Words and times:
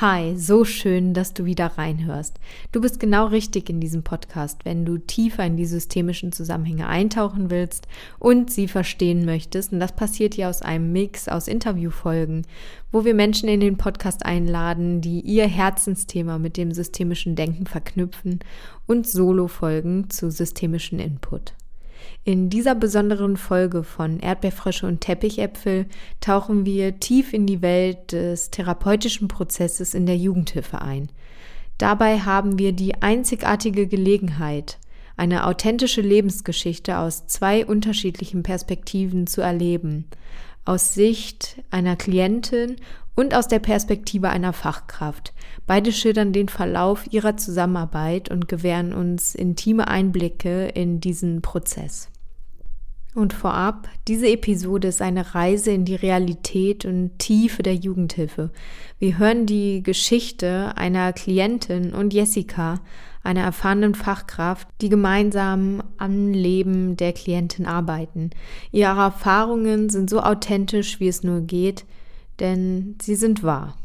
Hi, 0.00 0.36
so 0.36 0.64
schön, 0.64 1.14
dass 1.14 1.34
du 1.34 1.44
wieder 1.44 1.66
reinhörst. 1.78 2.40
Du 2.72 2.80
bist 2.80 2.98
genau 2.98 3.26
richtig 3.26 3.70
in 3.70 3.78
diesem 3.78 4.02
Podcast, 4.02 4.64
wenn 4.64 4.84
du 4.84 4.98
tiefer 4.98 5.46
in 5.46 5.56
die 5.56 5.66
systemischen 5.66 6.32
Zusammenhänge 6.32 6.88
eintauchen 6.88 7.48
willst 7.48 7.86
und 8.18 8.50
sie 8.50 8.66
verstehen 8.66 9.24
möchtest. 9.24 9.72
Und 9.72 9.78
das 9.78 9.94
passiert 9.94 10.34
hier 10.34 10.48
aus 10.48 10.62
einem 10.62 10.90
Mix 10.90 11.28
aus 11.28 11.46
Interviewfolgen, 11.46 12.44
wo 12.90 13.04
wir 13.04 13.14
Menschen 13.14 13.48
in 13.48 13.60
den 13.60 13.76
Podcast 13.76 14.26
einladen, 14.26 15.00
die 15.00 15.20
ihr 15.20 15.46
Herzensthema 15.46 16.40
mit 16.40 16.56
dem 16.56 16.72
systemischen 16.72 17.36
Denken 17.36 17.66
verknüpfen 17.66 18.40
und 18.88 19.06
Solo-Folgen 19.06 20.10
zu 20.10 20.28
systemischen 20.28 20.98
Input. 20.98 21.54
In 22.24 22.50
dieser 22.50 22.74
besonderen 22.74 23.36
Folge 23.36 23.84
von 23.84 24.18
Erdbeerfrösche 24.20 24.86
und 24.86 25.00
Teppichäpfel 25.00 25.86
tauchen 26.20 26.64
wir 26.64 27.00
tief 27.00 27.32
in 27.32 27.46
die 27.46 27.62
Welt 27.62 28.12
des 28.12 28.50
therapeutischen 28.50 29.28
Prozesses 29.28 29.94
in 29.94 30.06
der 30.06 30.16
Jugendhilfe 30.16 30.80
ein. 30.80 31.10
Dabei 31.78 32.20
haben 32.20 32.58
wir 32.58 32.72
die 32.72 33.02
einzigartige 33.02 33.86
Gelegenheit, 33.86 34.78
eine 35.16 35.46
authentische 35.46 36.00
Lebensgeschichte 36.00 36.98
aus 36.98 37.26
zwei 37.26 37.64
unterschiedlichen 37.66 38.42
Perspektiven 38.42 39.26
zu 39.26 39.40
erleben, 39.40 40.06
aus 40.64 40.94
Sicht 40.94 41.62
einer 41.70 41.96
Klientin 41.96 42.76
und 43.14 43.34
aus 43.34 43.48
der 43.48 43.58
Perspektive 43.58 44.30
einer 44.30 44.52
Fachkraft. 44.52 45.32
Beide 45.66 45.92
schildern 45.92 46.32
den 46.32 46.48
Verlauf 46.48 47.06
ihrer 47.12 47.36
Zusammenarbeit 47.36 48.30
und 48.30 48.48
gewähren 48.48 48.92
uns 48.92 49.34
intime 49.34 49.88
Einblicke 49.88 50.68
in 50.68 51.00
diesen 51.00 51.42
Prozess. 51.42 52.10
Und 53.14 53.32
vorab, 53.32 53.88
diese 54.08 54.26
Episode 54.26 54.88
ist 54.88 55.00
eine 55.00 55.36
Reise 55.36 55.70
in 55.70 55.84
die 55.84 55.94
Realität 55.94 56.84
und 56.84 57.16
Tiefe 57.20 57.62
der 57.62 57.76
Jugendhilfe. 57.76 58.50
Wir 58.98 59.18
hören 59.18 59.46
die 59.46 59.84
Geschichte 59.84 60.72
einer 60.76 61.12
Klientin 61.12 61.94
und 61.94 62.12
Jessica, 62.12 62.80
einer 63.22 63.42
erfahrenen 63.42 63.94
Fachkraft, 63.94 64.66
die 64.80 64.88
gemeinsam 64.88 65.84
am 65.96 66.32
Leben 66.32 66.96
der 66.96 67.12
Klientin 67.12 67.66
arbeiten. 67.66 68.30
Ihre 68.72 69.00
Erfahrungen 69.00 69.90
sind 69.90 70.10
so 70.10 70.20
authentisch, 70.20 70.98
wie 70.98 71.08
es 71.08 71.22
nur 71.22 71.40
geht, 71.42 71.84
denn 72.40 72.96
sie 73.00 73.14
sind 73.14 73.42
wahr. 73.42 73.76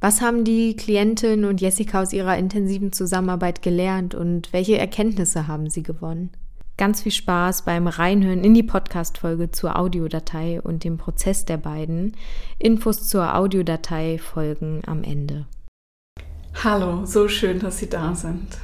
Was 0.00 0.20
haben 0.20 0.42
die 0.42 0.74
Klientin 0.74 1.44
und 1.44 1.60
Jessica 1.60 2.02
aus 2.02 2.12
ihrer 2.12 2.36
intensiven 2.36 2.92
Zusammenarbeit 2.92 3.62
gelernt 3.62 4.16
und 4.16 4.52
welche 4.52 4.76
Erkenntnisse 4.76 5.46
haben 5.46 5.70
sie 5.70 5.84
gewonnen? 5.84 6.30
Ganz 6.76 7.02
viel 7.02 7.12
Spaß 7.12 7.62
beim 7.62 7.86
Reinhören 7.86 8.42
in 8.42 8.54
die 8.54 8.64
Podcast-Folge 8.64 9.52
zur 9.52 9.78
Audiodatei 9.78 10.60
und 10.60 10.82
dem 10.82 10.96
Prozess 10.96 11.44
der 11.44 11.58
beiden. 11.58 12.16
Infos 12.58 13.08
zur 13.08 13.36
Audiodatei 13.36 14.18
folgen 14.18 14.82
am 14.86 15.04
Ende. 15.04 15.46
Hallo, 16.64 17.06
so 17.06 17.28
schön, 17.28 17.60
dass 17.60 17.78
Sie 17.78 17.88
da 17.88 18.14
sind. 18.14 18.58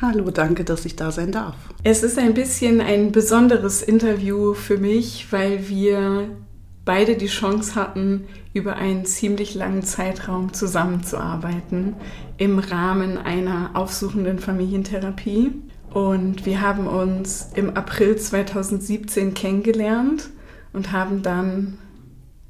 Hallo, 0.00 0.30
danke, 0.30 0.64
dass 0.64 0.84
ich 0.84 0.96
da 0.96 1.10
sein 1.10 1.32
darf. 1.32 1.56
Es 1.82 2.02
ist 2.02 2.18
ein 2.18 2.34
bisschen 2.34 2.80
ein 2.80 3.12
besonderes 3.12 3.82
Interview 3.82 4.54
für 4.54 4.78
mich, 4.78 5.30
weil 5.30 5.68
wir 5.68 6.28
beide 6.86 7.16
die 7.16 7.26
Chance 7.26 7.74
hatten, 7.74 8.24
über 8.54 8.76
einen 8.76 9.04
ziemlich 9.04 9.54
langen 9.54 9.82
Zeitraum 9.82 10.54
zusammenzuarbeiten 10.54 11.96
im 12.38 12.58
Rahmen 12.58 13.18
einer 13.18 13.72
aufsuchenden 13.74 14.38
Familientherapie. 14.38 15.52
Und 15.90 16.46
wir 16.46 16.62
haben 16.62 16.86
uns 16.86 17.50
im 17.54 17.76
April 17.76 18.16
2017 18.16 19.34
kennengelernt 19.34 20.30
und 20.72 20.92
haben 20.92 21.22
dann 21.22 21.76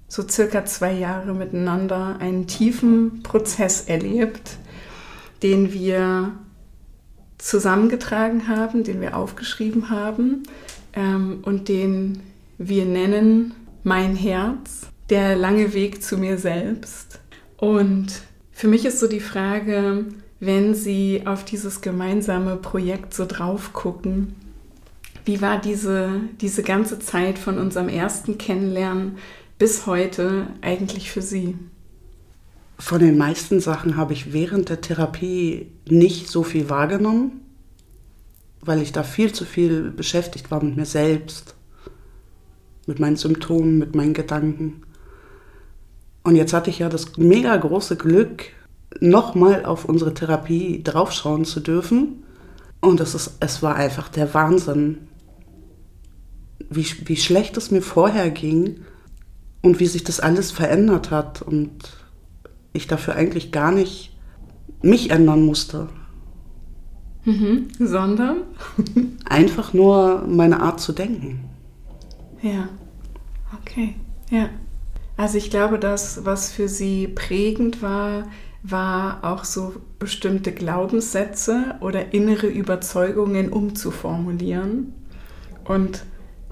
so 0.06 0.22
circa 0.28 0.64
zwei 0.64 0.92
Jahre 0.92 1.34
miteinander 1.34 2.16
einen 2.20 2.46
tiefen 2.46 3.22
Prozess 3.22 3.82
erlebt, 3.82 4.58
den 5.42 5.72
wir 5.72 6.32
zusammengetragen 7.38 8.48
haben, 8.48 8.84
den 8.84 9.00
wir 9.00 9.16
aufgeschrieben 9.16 9.90
haben 9.90 10.44
ähm, 10.92 11.40
und 11.42 11.68
den 11.68 12.20
wir 12.58 12.84
nennen 12.84 13.54
Mein 13.88 14.16
Herz, 14.16 14.88
der 15.10 15.36
lange 15.36 15.72
Weg 15.72 16.02
zu 16.02 16.18
mir 16.18 16.38
selbst. 16.38 17.20
Und 17.56 18.08
für 18.50 18.66
mich 18.66 18.84
ist 18.84 18.98
so 18.98 19.06
die 19.06 19.20
Frage, 19.20 20.06
wenn 20.40 20.74
Sie 20.74 21.22
auf 21.24 21.44
dieses 21.44 21.82
gemeinsame 21.82 22.56
Projekt 22.56 23.14
so 23.14 23.26
drauf 23.26 23.72
gucken. 23.74 24.34
Wie 25.24 25.40
war 25.40 25.60
diese, 25.60 26.20
diese 26.40 26.64
ganze 26.64 26.98
Zeit 26.98 27.38
von 27.38 27.58
unserem 27.58 27.88
ersten 27.88 28.38
Kennenlernen 28.38 29.18
bis 29.56 29.86
heute 29.86 30.48
eigentlich 30.62 31.12
für 31.12 31.22
Sie? 31.22 31.54
Von 32.80 32.98
den 32.98 33.16
meisten 33.16 33.60
Sachen 33.60 33.96
habe 33.96 34.14
ich 34.14 34.32
während 34.32 34.68
der 34.68 34.80
Therapie 34.80 35.70
nicht 35.88 36.26
so 36.26 36.42
viel 36.42 36.68
wahrgenommen, 36.68 37.40
weil 38.62 38.82
ich 38.82 38.90
da 38.90 39.04
viel 39.04 39.32
zu 39.32 39.44
viel 39.44 39.92
beschäftigt 39.92 40.50
war 40.50 40.60
mit 40.60 40.76
mir 40.76 40.86
selbst, 40.86 41.54
mit 42.86 42.98
meinen 42.98 43.16
Symptomen, 43.16 43.78
mit 43.78 43.94
meinen 43.94 44.14
Gedanken. 44.14 44.82
Und 46.22 46.36
jetzt 46.36 46.52
hatte 46.52 46.70
ich 46.70 46.78
ja 46.78 46.88
das 46.88 47.16
mega 47.16 47.56
große 47.56 47.96
Glück, 47.96 48.44
nochmal 49.00 49.64
auf 49.64 49.84
unsere 49.84 50.14
Therapie 50.14 50.82
draufschauen 50.82 51.44
zu 51.44 51.60
dürfen. 51.60 52.24
Und 52.80 53.00
es, 53.00 53.14
ist, 53.14 53.36
es 53.40 53.62
war 53.62 53.74
einfach 53.76 54.08
der 54.08 54.32
Wahnsinn, 54.34 54.98
wie, 56.70 56.86
wie 57.04 57.16
schlecht 57.16 57.56
es 57.56 57.70
mir 57.70 57.82
vorher 57.82 58.30
ging 58.30 58.80
und 59.62 59.80
wie 59.80 59.86
sich 59.86 60.04
das 60.04 60.20
alles 60.20 60.50
verändert 60.50 61.10
hat 61.10 61.42
und 61.42 61.70
ich 62.72 62.86
dafür 62.86 63.14
eigentlich 63.14 63.52
gar 63.52 63.72
nicht 63.72 64.16
mich 64.82 65.10
ändern 65.10 65.42
musste. 65.42 65.88
Mhm. 67.24 67.68
Sondern? 67.78 68.38
Einfach 69.24 69.72
nur 69.72 70.24
meine 70.28 70.60
Art 70.60 70.80
zu 70.80 70.92
denken. 70.92 71.40
Ja, 72.42 72.68
okay, 73.60 73.94
ja. 74.30 74.48
Also 75.16 75.38
ich 75.38 75.50
glaube, 75.50 75.78
das, 75.78 76.24
was 76.24 76.50
für 76.50 76.68
Sie 76.68 77.08
prägend 77.08 77.80
war, 77.80 78.28
war 78.62 79.24
auch 79.24 79.44
so 79.44 79.74
bestimmte 79.98 80.52
Glaubenssätze 80.52 81.76
oder 81.80 82.12
innere 82.12 82.48
Überzeugungen 82.48 83.50
umzuformulieren 83.50 84.92
und 85.64 86.04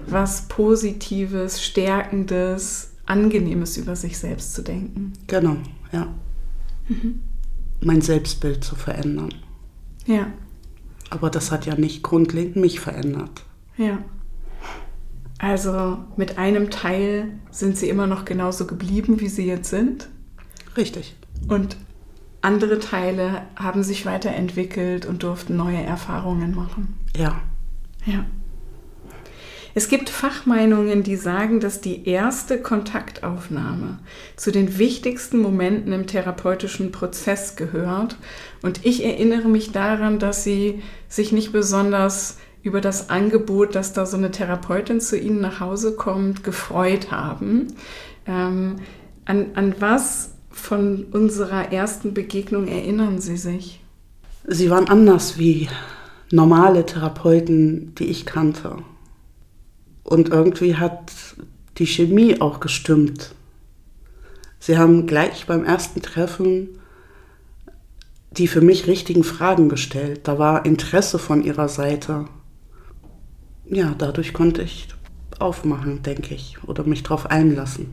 was 0.07 0.47
Positives, 0.47 1.63
Stärkendes, 1.63 2.91
Angenehmes 3.05 3.77
über 3.77 3.95
sich 3.95 4.17
selbst 4.17 4.53
zu 4.53 4.63
denken. 4.63 5.13
Genau, 5.27 5.57
ja. 5.91 6.07
Mhm. 6.87 7.21
Mein 7.81 8.01
Selbstbild 8.01 8.63
zu 8.63 8.75
verändern. 8.75 9.33
Ja. 10.05 10.27
Aber 11.09 11.29
das 11.29 11.51
hat 11.51 11.65
ja 11.65 11.75
nicht 11.75 12.01
grundlegend 12.01 12.55
mich 12.55 12.79
verändert. 12.79 13.43
Ja. 13.77 13.99
Also 15.45 15.99
mit 16.17 16.39
einem 16.39 16.71
Teil 16.71 17.27
sind 17.51 17.77
Sie 17.77 17.87
immer 17.87 18.07
noch 18.07 18.25
genauso 18.25 18.65
geblieben, 18.65 19.19
wie 19.21 19.27
Sie 19.27 19.45
jetzt 19.45 19.69
sind. 19.69 20.09
Richtig. 20.75 21.15
Und 21.47 21.77
andere 22.41 22.79
Teile 22.79 23.43
haben 23.55 23.83
sich 23.83 24.07
weiterentwickelt 24.07 25.05
und 25.05 25.21
durften 25.21 25.55
neue 25.55 25.83
Erfahrungen 25.83 26.55
machen. 26.55 26.97
Ja. 27.15 27.43
Ja. 28.07 28.25
Es 29.75 29.87
gibt 29.87 30.09
Fachmeinungen, 30.09 31.03
die 31.03 31.15
sagen, 31.15 31.59
dass 31.59 31.79
die 31.79 32.09
erste 32.09 32.59
Kontaktaufnahme 32.59 33.99
zu 34.37 34.49
den 34.49 34.79
wichtigsten 34.79 35.37
Momenten 35.39 35.93
im 35.93 36.07
therapeutischen 36.07 36.91
Prozess 36.91 37.55
gehört. 37.55 38.17
Und 38.63 38.83
ich 38.83 39.05
erinnere 39.05 39.47
mich 39.47 39.73
daran, 39.73 40.17
dass 40.17 40.43
sie 40.43 40.81
sich 41.07 41.31
nicht 41.31 41.51
besonders 41.51 42.37
über 42.65 42.81
das 42.81 43.09
Angebot, 43.09 43.75
dass 43.75 43.93
da 43.93 44.05
so 44.05 44.17
eine 44.17 44.31
Therapeutin 44.31 44.99
zu 44.99 45.17
ihnen 45.17 45.39
nach 45.39 45.59
Hause 45.59 45.95
kommt, 45.95 46.43
gefreut 46.43 47.11
haben. 47.11 47.67
Ähm, 48.25 48.77
an, 49.25 49.51
an 49.53 49.75
was 49.79 50.31
von 50.49 51.05
unserer 51.11 51.71
ersten 51.71 52.13
Begegnung 52.13 52.67
erinnern 52.67 53.19
Sie 53.21 53.37
sich? 53.37 53.81
Sie 54.47 54.69
waren 54.69 54.89
anders 54.89 55.37
wie 55.37 55.69
normale 56.31 56.85
Therapeuten, 56.85 57.93
die 57.95 58.05
ich 58.05 58.25
kannte. 58.25 58.77
Und 60.03 60.29
irgendwie 60.29 60.75
hat 60.75 61.11
die 61.77 61.87
Chemie 61.87 62.41
auch 62.41 62.59
gestimmt. 62.59 63.35
Sie 64.59 64.77
haben 64.77 65.05
gleich 65.05 65.45
beim 65.45 65.63
ersten 65.63 66.01
Treffen 66.01 66.79
die 68.37 68.47
für 68.47 68.61
mich 68.61 68.87
richtigen 68.87 69.23
Fragen 69.23 69.69
gestellt. 69.69 70.21
Da 70.27 70.37
war 70.37 70.65
Interesse 70.65 71.19
von 71.19 71.43
ihrer 71.43 71.69
Seite. 71.69 72.25
Ja, 73.69 73.95
dadurch 73.97 74.33
konnte 74.33 74.61
ich 74.61 74.87
aufmachen, 75.39 76.03
denke 76.03 76.33
ich, 76.35 76.57
oder 76.65 76.83
mich 76.83 77.03
darauf 77.03 77.29
einlassen. 77.29 77.87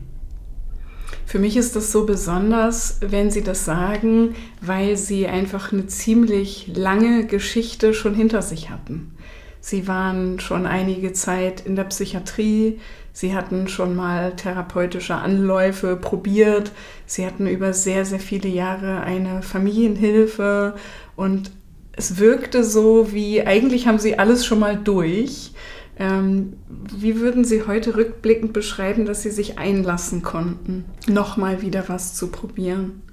Für 1.25 1.39
mich 1.39 1.57
ist 1.57 1.75
das 1.75 1.91
so 1.91 2.05
besonders, 2.05 2.99
wenn 3.01 3.31
Sie 3.31 3.43
das 3.43 3.65
sagen, 3.65 4.35
weil 4.61 4.97
Sie 4.97 5.27
einfach 5.27 5.71
eine 5.71 5.87
ziemlich 5.87 6.71
lange 6.75 7.25
Geschichte 7.25 7.93
schon 7.93 8.13
hinter 8.13 8.41
sich 8.41 8.69
hatten. 8.69 9.15
Sie 9.59 9.87
waren 9.87 10.39
schon 10.39 10.65
einige 10.65 11.13
Zeit 11.13 11.65
in 11.65 11.75
der 11.75 11.85
Psychiatrie, 11.85 12.79
Sie 13.13 13.33
hatten 13.33 13.67
schon 13.67 13.95
mal 13.95 14.35
therapeutische 14.35 15.15
Anläufe 15.15 15.95
probiert, 15.95 16.71
Sie 17.05 17.25
hatten 17.25 17.47
über 17.47 17.73
sehr, 17.73 18.05
sehr 18.05 18.19
viele 18.19 18.49
Jahre 18.49 19.01
eine 19.01 19.41
Familienhilfe 19.41 20.75
und 21.15 21.51
es 21.95 22.17
wirkte 22.17 22.63
so, 22.63 23.13
wie 23.13 23.43
eigentlich 23.45 23.87
haben 23.87 23.99
Sie 23.99 24.17
alles 24.17 24.45
schon 24.45 24.59
mal 24.59 24.77
durch. 24.77 25.51
Ähm, 25.97 26.53
wie 26.91 27.19
würden 27.19 27.45
Sie 27.45 27.67
heute 27.67 27.95
rückblickend 27.95 28.51
beschreiben, 28.51 29.05
dass 29.05 29.21
Sie 29.21 29.29
sich 29.29 29.59
einlassen 29.59 30.23
konnten, 30.23 30.85
nochmal 31.07 31.61
wieder 31.61 31.87
was 31.87 32.15
zu 32.15 32.27
probieren? 32.27 33.03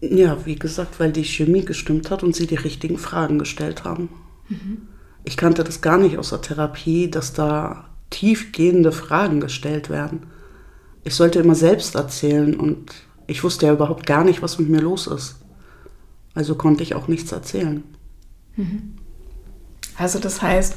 Ja, 0.00 0.46
wie 0.46 0.56
gesagt, 0.56 0.98
weil 0.98 1.12
die 1.12 1.24
Chemie 1.24 1.64
gestimmt 1.64 2.10
hat 2.10 2.22
und 2.22 2.34
Sie 2.34 2.46
die 2.46 2.54
richtigen 2.54 2.96
Fragen 2.96 3.38
gestellt 3.38 3.84
haben. 3.84 4.08
Mhm. 4.48 4.88
Ich 5.24 5.36
kannte 5.36 5.62
das 5.62 5.82
gar 5.82 5.98
nicht 5.98 6.16
aus 6.16 6.30
der 6.30 6.40
Therapie, 6.40 7.10
dass 7.10 7.34
da 7.34 7.90
tiefgehende 8.08 8.92
Fragen 8.92 9.40
gestellt 9.40 9.90
werden. 9.90 10.22
Ich 11.04 11.14
sollte 11.14 11.40
immer 11.40 11.54
selbst 11.54 11.94
erzählen 11.94 12.58
und 12.58 12.92
ich 13.26 13.44
wusste 13.44 13.66
ja 13.66 13.74
überhaupt 13.74 14.06
gar 14.06 14.24
nicht, 14.24 14.40
was 14.40 14.58
mit 14.58 14.70
mir 14.70 14.80
los 14.80 15.06
ist. 15.06 15.39
Also 16.40 16.54
konnte 16.54 16.82
ich 16.82 16.94
auch 16.94 17.06
nichts 17.06 17.32
erzählen. 17.32 17.84
Mhm. 18.56 18.94
Also 19.98 20.18
das 20.18 20.40
heißt, 20.40 20.74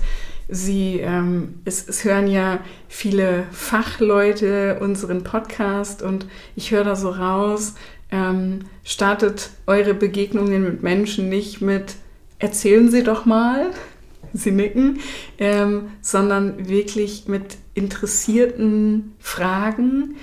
Sie, 0.50 1.00
ähm, 1.00 1.62
es, 1.63 1.88
es, 1.88 2.04
hören 2.04 2.27
ja 2.27 2.60
viele 2.89 3.45
Fachleute 3.54 4.80
unseren 4.81 5.24
Podcast 5.24 6.01
und 6.01 6.25
ich 6.57 6.71
höre 6.71 6.83
da 6.83 6.98
so 6.98 7.12
raus, 7.12 7.75
ähm, 8.12 8.60
startet 8.83 9.51
eure 9.65 9.94
Begegnungen 9.94 10.65
mit 10.65 10.83
Menschen 10.83 11.30
nicht 11.30 11.62
mit 11.62 11.95
erzählen 12.39 12.92
Sie 12.92 13.04
doch 13.04 13.24
mal, 13.24 13.68
Sie 14.33 14.51
nicken, 14.51 15.00
ähm, 15.38 15.92
sondern 16.01 16.68
wirklich 16.68 17.30
mit 17.30 17.56
interessierten 17.74 19.13
Fragen, 19.18 20.18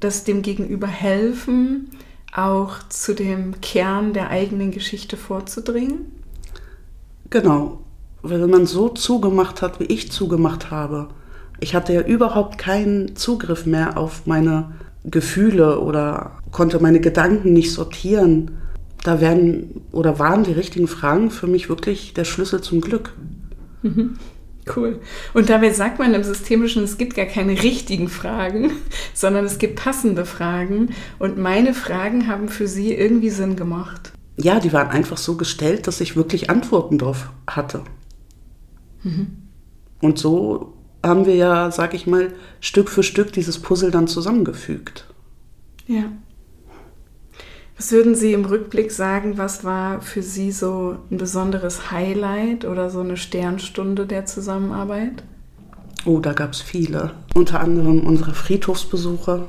das 0.00 0.24
dem 0.24 0.40
Gegenüber 0.40 0.86
helfen, 0.86 1.90
auch 2.34 2.78
zu 2.88 3.14
dem 3.14 3.60
Kern 3.60 4.12
der 4.12 4.30
eigenen 4.30 4.70
Geschichte 4.70 5.16
vorzudringen? 5.16 6.06
Genau, 7.30 7.80
weil 8.22 8.40
wenn 8.42 8.50
man 8.50 8.66
so 8.66 8.88
zugemacht 8.88 9.62
hat, 9.62 9.80
wie 9.80 9.84
ich 9.84 10.10
zugemacht 10.12 10.70
habe, 10.70 11.08
ich 11.60 11.74
hatte 11.74 11.92
ja 11.92 12.02
überhaupt 12.02 12.58
keinen 12.58 13.16
Zugriff 13.16 13.66
mehr 13.66 13.98
auf 13.98 14.26
meine 14.26 14.72
Gefühle 15.04 15.80
oder 15.80 16.32
konnte 16.50 16.80
meine 16.80 17.00
Gedanken 17.00 17.52
nicht 17.52 17.72
sortieren. 17.72 18.52
Da 19.02 19.20
werden 19.20 19.82
oder 19.92 20.18
waren 20.18 20.44
die 20.44 20.52
richtigen 20.52 20.88
Fragen 20.88 21.30
für 21.30 21.46
mich 21.46 21.68
wirklich 21.68 22.12
der 22.14 22.24
Schlüssel 22.24 22.60
zum 22.60 22.80
Glück. 22.80 23.14
Mhm. 23.82 24.18
Cool. 24.74 25.00
Und 25.34 25.48
dabei 25.48 25.72
sagt 25.72 25.98
man 25.98 26.14
im 26.14 26.22
Systemischen, 26.22 26.84
es 26.84 26.98
gibt 26.98 27.16
gar 27.16 27.26
keine 27.26 27.62
richtigen 27.62 28.08
Fragen, 28.08 28.72
sondern 29.14 29.44
es 29.44 29.58
gibt 29.58 29.76
passende 29.76 30.24
Fragen. 30.24 30.90
Und 31.18 31.38
meine 31.38 31.74
Fragen 31.74 32.26
haben 32.26 32.48
für 32.48 32.68
Sie 32.68 32.94
irgendwie 32.94 33.30
Sinn 33.30 33.56
gemacht. 33.56 34.12
Ja, 34.36 34.60
die 34.60 34.72
waren 34.72 34.88
einfach 34.88 35.16
so 35.16 35.36
gestellt, 35.36 35.86
dass 35.86 36.00
ich 36.00 36.16
wirklich 36.16 36.50
Antworten 36.50 36.98
drauf 36.98 37.30
hatte. 37.46 37.82
Mhm. 39.02 39.28
Und 40.00 40.18
so 40.18 40.74
haben 41.02 41.26
wir 41.26 41.34
ja, 41.34 41.70
sag 41.70 41.94
ich 41.94 42.06
mal, 42.06 42.32
Stück 42.60 42.88
für 42.88 43.02
Stück 43.02 43.32
dieses 43.32 43.58
Puzzle 43.58 43.90
dann 43.90 44.06
zusammengefügt. 44.06 45.06
Ja. 45.86 46.04
Was 47.80 47.92
würden 47.92 48.14
Sie 48.14 48.34
im 48.34 48.44
Rückblick 48.44 48.92
sagen, 48.92 49.38
was 49.38 49.64
war 49.64 50.02
für 50.02 50.22
Sie 50.22 50.52
so 50.52 50.98
ein 51.10 51.16
besonderes 51.16 51.90
Highlight 51.90 52.66
oder 52.66 52.90
so 52.90 53.00
eine 53.00 53.16
Sternstunde 53.16 54.04
der 54.04 54.26
Zusammenarbeit? 54.26 55.22
Oh, 56.04 56.18
da 56.18 56.34
gab 56.34 56.52
es 56.52 56.60
viele. 56.60 57.12
Unter 57.34 57.60
anderem 57.60 58.00
unsere 58.00 58.34
Friedhofsbesuche. 58.34 59.46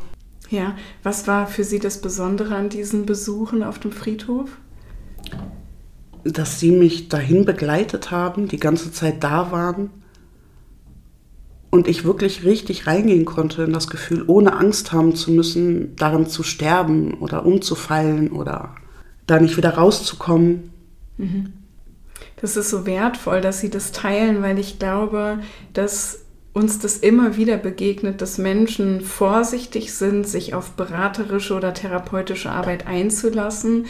Ja, 0.50 0.78
was 1.04 1.28
war 1.28 1.46
für 1.46 1.66
Sie 1.66 1.80
das 1.80 2.00
Besondere 2.00 2.56
an 2.56 2.70
diesen 2.70 3.06
Besuchen 3.06 3.64
auf 3.64 3.80
dem 3.80 3.92
Friedhof? 3.92 4.50
dass 6.24 6.60
sie 6.60 6.72
mich 6.72 7.10
dahin 7.10 7.46
begleitet 7.46 8.12
haben, 8.12 8.48
die 8.48 8.60
ganze 8.60 8.92
Zeit 8.92 9.24
da 9.24 9.52
waren 9.52 9.90
und 11.72 11.88
ich 11.88 12.04
wirklich 12.04 12.44
richtig 12.44 12.86
reingehen 12.86 13.26
konnte 13.26 13.64
in 13.64 13.74
das 13.74 13.88
Gefühl, 13.88 14.24
ohne 14.28 14.54
Angst 14.54 14.92
haben 14.92 15.16
zu 15.16 15.32
müssen, 15.32 15.96
darin 15.96 16.28
zu 16.28 16.44
sterben 16.44 17.16
oder 17.16 17.46
umzufallen 17.46 18.32
oder 18.32 18.76
da 19.26 19.40
nicht 19.40 19.58
wieder 19.58 19.76
rauszukommen. 19.76 20.72
Mhm. 21.18 21.54
Das 22.42 22.58
ist 22.58 22.70
so 22.70 22.86
wertvoll, 22.86 23.42
dass 23.42 23.62
Sie 23.62 23.70
das 23.70 23.92
teilen, 23.92 24.42
weil 24.42 24.60
ich 24.60 24.80
glaube, 24.80 25.40
dass 25.74 26.20
uns 26.54 26.80
das 26.80 26.98
immer 26.98 27.38
wieder 27.38 27.58
begegnet, 27.58 28.22
dass 28.22 28.38
Menschen 28.38 29.02
vorsichtig 29.02 29.94
sind, 29.94 30.28
sich 30.28 30.54
auf 30.54 30.72
beraterische 30.72 31.56
oder 31.56 31.74
therapeutische 31.74 32.50
Arbeit 32.50 32.88
einzulassen, 32.88 33.86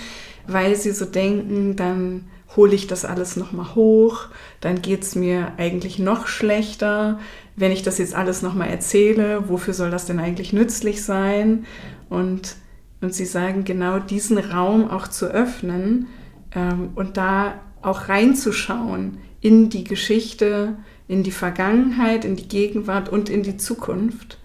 weil 0.48 0.76
sie 0.76 0.92
so 0.92 1.06
denken, 1.06 1.76
dann 1.76 2.26
hole 2.56 2.74
ich 2.74 2.88
das 2.88 3.06
alles 3.06 3.38
nochmal 3.38 3.76
hoch, 3.76 4.28
dann 4.60 4.82
geht 4.82 5.04
es 5.04 5.16
mir 5.16 5.54
eigentlich 5.58 6.00
noch 6.00 6.28
schlechter. 6.28 7.20
Wenn 7.56 7.72
ich 7.72 7.84
das 7.84 7.98
jetzt 7.98 8.16
alles 8.16 8.42
nochmal 8.42 8.70
erzähle, 8.70 9.50
wofür 9.50 9.74
soll 9.74 9.92
das 9.92 10.06
denn 10.06 10.20
eigentlich 10.20 10.54
nützlich 10.54 11.04
sein? 11.04 11.66
Und, 12.10 12.56
und 13.00 13.14
sie 13.14 13.26
sagen, 13.26 13.64
genau 13.64 14.00
diesen 14.00 14.38
Raum 14.38 14.90
auch 14.90 15.08
zu 15.08 15.28
öffnen 15.28 16.08
ähm, 16.54 16.90
und 16.96 17.18
da 17.18 17.56
auch 17.82 18.10
reinzuschauen 18.10 19.18
in 19.40 19.70
die 19.70 19.84
Geschichte, 19.84 20.78
in 21.08 21.24
die 21.24 21.32
Vergangenheit, 21.32 22.26
in 22.26 22.36
die 22.36 22.48
Gegenwart 22.48 23.10
und 23.10 23.30
in 23.30 23.44
die 23.44 23.58
Zukunft, 23.58 24.38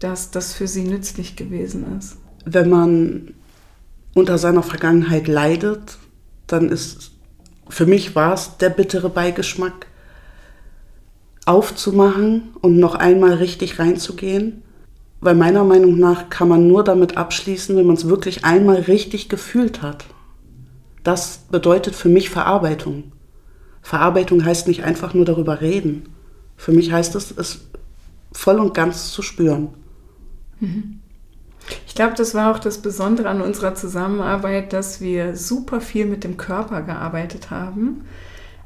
dass 0.00 0.30
das 0.30 0.52
für 0.52 0.66
sie 0.66 0.84
nützlich 0.84 1.36
gewesen 1.36 1.98
ist. 1.98 2.18
Wenn 2.44 2.68
man 2.68 3.34
unter 4.14 4.38
seiner 4.38 4.62
Vergangenheit 4.62 5.28
leidet, 5.28 5.98
dann 6.46 6.68
ist, 6.68 7.13
für 7.68 7.86
mich 7.86 8.14
war 8.14 8.34
es 8.34 8.56
der 8.58 8.70
bittere 8.70 9.08
Beigeschmack, 9.08 9.86
aufzumachen 11.46 12.54
und 12.60 12.78
noch 12.78 12.94
einmal 12.94 13.34
richtig 13.34 13.78
reinzugehen. 13.78 14.62
Weil 15.20 15.34
meiner 15.34 15.64
Meinung 15.64 15.98
nach 15.98 16.28
kann 16.28 16.48
man 16.48 16.68
nur 16.68 16.84
damit 16.84 17.16
abschließen, 17.16 17.76
wenn 17.76 17.86
man 17.86 17.96
es 17.96 18.08
wirklich 18.08 18.44
einmal 18.44 18.76
richtig 18.76 19.30
gefühlt 19.30 19.80
hat. 19.80 20.04
Das 21.02 21.40
bedeutet 21.50 21.94
für 21.94 22.10
mich 22.10 22.28
Verarbeitung. 22.28 23.12
Verarbeitung 23.80 24.44
heißt 24.44 24.68
nicht 24.68 24.84
einfach 24.84 25.14
nur 25.14 25.24
darüber 25.24 25.60
reden. 25.60 26.10
Für 26.56 26.72
mich 26.72 26.92
heißt 26.92 27.14
es, 27.14 27.30
es 27.30 27.66
voll 28.32 28.58
und 28.58 28.74
ganz 28.74 29.12
zu 29.12 29.22
spüren. 29.22 29.68
Mhm. 30.60 31.00
Ich 31.94 31.96
glaube, 31.96 32.14
das 32.16 32.34
war 32.34 32.50
auch 32.50 32.58
das 32.58 32.78
Besondere 32.78 33.28
an 33.28 33.40
unserer 33.40 33.76
Zusammenarbeit, 33.76 34.72
dass 34.72 35.00
wir 35.00 35.36
super 35.36 35.80
viel 35.80 36.06
mit 36.06 36.24
dem 36.24 36.36
Körper 36.36 36.82
gearbeitet 36.82 37.52
haben. 37.52 38.04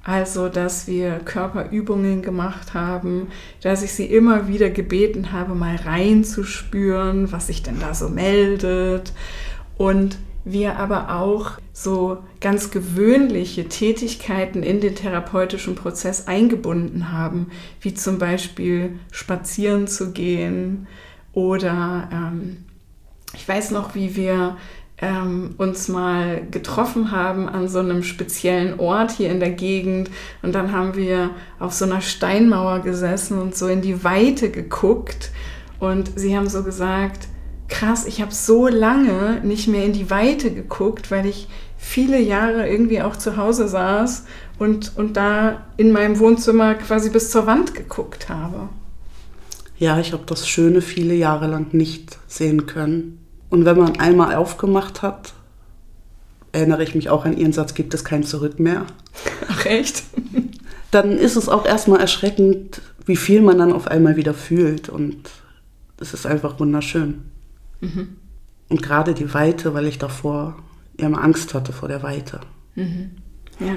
Also, 0.02 0.48
dass 0.48 0.86
wir 0.86 1.18
Körperübungen 1.26 2.22
gemacht 2.22 2.72
haben, 2.72 3.26
dass 3.60 3.82
ich 3.82 3.92
sie 3.92 4.06
immer 4.06 4.48
wieder 4.48 4.70
gebeten 4.70 5.30
habe, 5.30 5.54
mal 5.54 5.76
reinzuspüren, 5.76 7.30
was 7.30 7.48
sich 7.48 7.62
denn 7.62 7.78
da 7.80 7.92
so 7.92 8.08
meldet. 8.08 9.12
Und 9.76 10.16
wir 10.46 10.76
aber 10.76 11.14
auch 11.14 11.58
so 11.74 12.22
ganz 12.40 12.70
gewöhnliche 12.70 13.68
Tätigkeiten 13.68 14.62
in 14.62 14.80
den 14.80 14.94
therapeutischen 14.94 15.74
Prozess 15.74 16.28
eingebunden 16.28 17.12
haben, 17.12 17.48
wie 17.82 17.92
zum 17.92 18.16
Beispiel 18.16 18.98
spazieren 19.12 19.86
zu 19.86 20.12
gehen 20.12 20.86
oder 21.34 22.08
ähm, 22.10 22.64
ich 23.34 23.48
weiß 23.48 23.70
noch, 23.70 23.94
wie 23.94 24.16
wir 24.16 24.56
ähm, 25.00 25.54
uns 25.58 25.88
mal 25.88 26.42
getroffen 26.50 27.12
haben 27.12 27.48
an 27.48 27.68
so 27.68 27.78
einem 27.78 28.02
speziellen 28.02 28.80
Ort 28.80 29.12
hier 29.12 29.30
in 29.30 29.40
der 29.40 29.50
Gegend. 29.50 30.10
Und 30.42 30.54
dann 30.54 30.72
haben 30.72 30.96
wir 30.96 31.30
auf 31.58 31.72
so 31.72 31.84
einer 31.84 32.00
Steinmauer 32.00 32.80
gesessen 32.80 33.38
und 33.38 33.56
so 33.56 33.68
in 33.68 33.80
die 33.80 34.02
Weite 34.02 34.50
geguckt. 34.50 35.30
Und 35.78 36.18
sie 36.18 36.36
haben 36.36 36.48
so 36.48 36.64
gesagt, 36.64 37.28
krass, 37.68 38.06
ich 38.06 38.20
habe 38.20 38.34
so 38.34 38.66
lange 38.66 39.40
nicht 39.44 39.68
mehr 39.68 39.84
in 39.84 39.92
die 39.92 40.10
Weite 40.10 40.52
geguckt, 40.52 41.10
weil 41.10 41.26
ich 41.26 41.48
viele 41.76 42.20
Jahre 42.20 42.68
irgendwie 42.68 43.02
auch 43.02 43.14
zu 43.14 43.36
Hause 43.36 43.68
saß 43.68 44.24
und, 44.58 44.96
und 44.96 45.16
da 45.16 45.66
in 45.76 45.92
meinem 45.92 46.18
Wohnzimmer 46.18 46.74
quasi 46.74 47.10
bis 47.10 47.30
zur 47.30 47.46
Wand 47.46 47.74
geguckt 47.74 48.28
habe. 48.28 48.68
Ja, 49.78 49.98
ich 50.00 50.12
habe 50.12 50.24
das 50.26 50.48
Schöne 50.48 50.80
viele 50.80 51.14
Jahre 51.14 51.46
lang 51.46 51.72
nicht 51.72 52.18
sehen 52.26 52.66
können. 52.66 53.24
Und 53.48 53.64
wenn 53.64 53.78
man 53.78 53.98
einmal 53.98 54.34
aufgemacht 54.34 55.02
hat, 55.02 55.32
erinnere 56.52 56.82
ich 56.82 56.94
mich 56.94 57.08
auch 57.10 57.24
an 57.24 57.36
Ihren 57.36 57.52
Satz, 57.52 57.74
gibt 57.74 57.94
es 57.94 58.04
kein 58.04 58.24
Zurück 58.24 58.58
mehr. 58.58 58.86
Ach 59.48 59.64
echt? 59.66 60.02
Dann 60.90 61.12
ist 61.12 61.36
es 61.36 61.48
auch 61.48 61.64
erstmal 61.64 62.00
erschreckend, 62.00 62.80
wie 63.04 63.16
viel 63.16 63.42
man 63.42 63.58
dann 63.58 63.72
auf 63.72 63.88
einmal 63.88 64.16
wieder 64.16 64.32
fühlt. 64.32 64.88
Und 64.88 65.28
es 66.00 66.14
ist 66.14 66.24
einfach 66.24 66.58
wunderschön. 66.60 67.24
Mhm. 67.80 68.16
Und 68.70 68.82
gerade 68.82 69.12
die 69.12 69.34
Weite, 69.34 69.74
weil 69.74 69.86
ich 69.86 69.98
davor 69.98 70.56
ja 70.98 71.06
immer 71.06 71.22
Angst 71.22 71.52
hatte 71.52 71.72
vor 71.72 71.88
der 71.88 72.02
Weite. 72.02 72.40
Mhm. 72.74 73.10
Ja. 73.60 73.74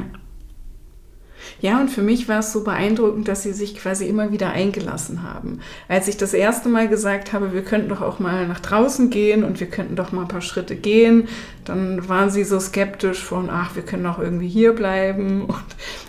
Ja, 1.59 1.79
und 1.79 1.89
für 1.89 2.01
mich 2.01 2.27
war 2.27 2.39
es 2.39 2.51
so 2.51 2.63
beeindruckend, 2.63 3.27
dass 3.27 3.43
sie 3.43 3.53
sich 3.53 3.75
quasi 3.75 4.07
immer 4.07 4.31
wieder 4.31 4.51
eingelassen 4.51 5.23
haben. 5.23 5.59
Als 5.87 6.07
ich 6.07 6.17
das 6.17 6.33
erste 6.33 6.69
Mal 6.69 6.87
gesagt 6.87 7.33
habe, 7.33 7.53
wir 7.53 7.63
könnten 7.63 7.89
doch 7.89 8.01
auch 8.01 8.19
mal 8.19 8.47
nach 8.47 8.59
draußen 8.59 9.09
gehen 9.09 9.43
und 9.43 9.59
wir 9.59 9.67
könnten 9.67 9.95
doch 9.95 10.11
mal 10.11 10.23
ein 10.23 10.27
paar 10.27 10.41
Schritte 10.41 10.75
gehen, 10.75 11.27
dann 11.65 12.07
waren 12.09 12.29
sie 12.29 12.43
so 12.43 12.59
skeptisch 12.59 13.23
von, 13.23 13.49
ach, 13.49 13.75
wir 13.75 13.83
können 13.83 14.05
auch 14.05 14.19
irgendwie 14.19 14.47
hier 14.47 14.73
bleiben. 14.73 15.45
Und 15.45 15.65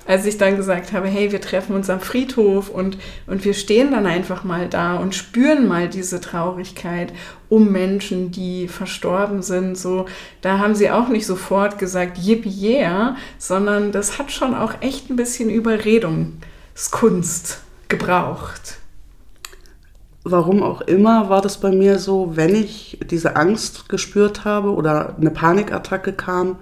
als 0.06 0.26
ich 0.26 0.38
dann 0.38 0.56
gesagt 0.56 0.92
habe, 0.92 1.08
hey, 1.08 1.32
wir 1.32 1.40
treffen 1.40 1.74
uns 1.74 1.90
am 1.90 2.00
Friedhof 2.00 2.68
und, 2.68 2.98
und 3.26 3.44
wir 3.44 3.54
stehen 3.54 3.90
dann 3.92 4.06
einfach 4.06 4.44
mal 4.44 4.68
da 4.68 4.96
und 4.96 5.14
spüren 5.14 5.68
mal 5.68 5.88
diese 5.88 6.20
Traurigkeit 6.20 7.12
um 7.48 7.70
Menschen, 7.70 8.30
die 8.30 8.66
verstorben 8.66 9.42
sind, 9.42 9.76
so, 9.76 10.06
da 10.40 10.58
haben 10.58 10.74
sie 10.74 10.90
auch 10.90 11.08
nicht 11.08 11.26
sofort 11.26 11.78
gesagt, 11.78 12.16
yippie 12.16 12.48
yeah, 12.48 13.14
sondern 13.36 13.92
das 13.92 14.18
hat 14.18 14.32
schon 14.32 14.54
auch 14.54 14.72
echt 14.80 15.10
ein 15.10 15.16
bisschen 15.16 15.21
Überredungskunst 15.50 17.60
gebraucht. 17.88 18.78
Warum 20.24 20.62
auch 20.62 20.82
immer 20.82 21.28
war 21.28 21.42
das 21.42 21.58
bei 21.58 21.72
mir 21.72 21.98
so, 21.98 22.36
wenn 22.36 22.54
ich 22.54 22.98
diese 23.10 23.36
Angst 23.36 23.88
gespürt 23.88 24.44
habe 24.44 24.70
oder 24.70 25.16
eine 25.16 25.30
Panikattacke 25.30 26.12
kam, 26.12 26.56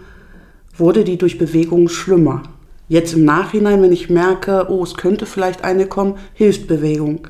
wurde 0.76 1.04
die 1.04 1.18
durch 1.18 1.36
Bewegung 1.36 1.88
schlimmer. 1.88 2.42
Jetzt 2.88 3.12
im 3.12 3.24
Nachhinein, 3.24 3.82
wenn 3.82 3.92
ich 3.92 4.10
merke, 4.10 4.66
oh, 4.70 4.82
es 4.82 4.96
könnte 4.96 5.26
vielleicht 5.26 5.62
eine 5.62 5.86
kommen, 5.86 6.16
hilft 6.32 6.66
Bewegung. 6.66 7.28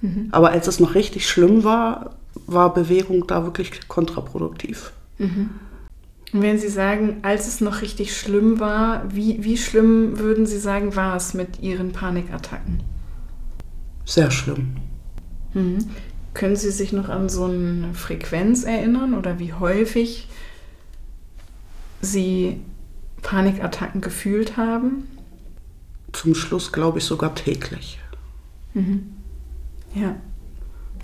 Mhm. 0.00 0.28
Aber 0.30 0.50
als 0.50 0.68
es 0.68 0.80
noch 0.80 0.94
richtig 0.94 1.28
schlimm 1.28 1.64
war, 1.64 2.14
war 2.46 2.72
Bewegung 2.72 3.26
da 3.26 3.44
wirklich 3.44 3.88
kontraproduktiv. 3.88 4.92
Mhm. 5.18 5.50
Und 6.34 6.42
wenn 6.42 6.58
Sie 6.58 6.68
sagen, 6.68 7.18
als 7.22 7.46
es 7.46 7.60
noch 7.60 7.80
richtig 7.80 8.18
schlimm 8.18 8.58
war, 8.58 9.04
wie, 9.14 9.44
wie 9.44 9.56
schlimm 9.56 10.18
würden 10.18 10.46
Sie 10.46 10.58
sagen, 10.58 10.96
war 10.96 11.14
es 11.14 11.32
mit 11.32 11.60
Ihren 11.60 11.92
Panikattacken? 11.92 12.82
Sehr 14.04 14.32
schlimm. 14.32 14.76
Mhm. 15.52 15.78
Können 16.34 16.56
Sie 16.56 16.72
sich 16.72 16.92
noch 16.92 17.08
an 17.08 17.28
so 17.28 17.44
eine 17.44 17.94
Frequenz 17.94 18.64
erinnern 18.64 19.14
oder 19.14 19.38
wie 19.38 19.52
häufig 19.52 20.26
Sie 22.00 22.60
Panikattacken 23.22 24.00
gefühlt 24.00 24.56
haben? 24.56 25.06
Zum 26.10 26.34
Schluss 26.34 26.72
glaube 26.72 26.98
ich 26.98 27.04
sogar 27.04 27.36
täglich. 27.36 28.00
Mhm. 28.74 29.12
Ja. 29.94 30.16